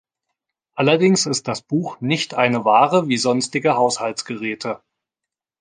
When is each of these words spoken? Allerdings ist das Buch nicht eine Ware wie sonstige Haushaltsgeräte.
Allerdings 0.73 1.27
ist 1.27 1.47
das 1.47 1.61
Buch 1.61 2.01
nicht 2.01 2.33
eine 2.33 2.65
Ware 2.65 3.07
wie 3.07 3.17
sonstige 3.17 3.75
Haushaltsgeräte. 3.75 4.81